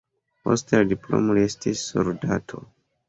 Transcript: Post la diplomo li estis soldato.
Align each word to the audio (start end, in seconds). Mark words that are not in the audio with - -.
Post 0.47 0.73
la 0.75 0.79
diplomo 0.93 1.35
li 1.39 1.43
estis 1.49 1.85
soldato. 1.93 2.65